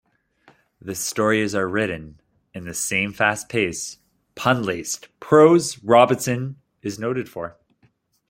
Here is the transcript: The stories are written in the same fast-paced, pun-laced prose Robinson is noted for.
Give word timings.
The 0.81 0.95
stories 0.95 1.53
are 1.53 1.69
written 1.69 2.19
in 2.55 2.65
the 2.65 2.73
same 2.73 3.13
fast-paced, 3.13 3.99
pun-laced 4.33 5.09
prose 5.19 5.77
Robinson 5.83 6.59
is 6.81 6.97
noted 6.97 7.29
for. 7.29 7.55